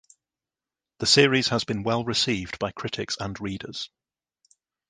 The 0.97 1.05
series 1.05 1.49
has 1.49 1.63
been 1.63 1.83
well 1.83 2.03
received 2.03 2.57
by 2.57 2.71
critics 2.71 3.17
and 3.19 3.39
readers. 3.39 3.91